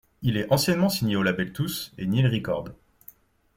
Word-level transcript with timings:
Il 0.23 0.35
est 0.35 0.51
anciennement 0.51 0.89
signé 0.89 1.15
au 1.15 1.21
label 1.21 1.53
Tooth 1.53 1.91
and 2.01 2.05
Nail 2.07 2.25
Records. 2.25 2.69